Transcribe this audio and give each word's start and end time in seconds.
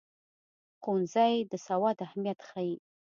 ښوونځی 0.81 1.33
د 1.51 1.53
سواد 1.65 1.97
اهمیت 2.07 2.39
ښيي. 2.49 2.75